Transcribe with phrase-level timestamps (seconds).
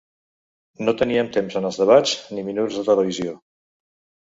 [0.87, 3.39] No teníem temps en els debats ni minuts de televisió.